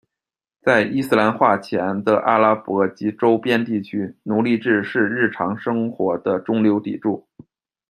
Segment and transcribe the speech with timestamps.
[0.63, 7.27] 在伊斯兰化前的阿拉伯及周边地区，奴隶制是日常生活的中流砥柱。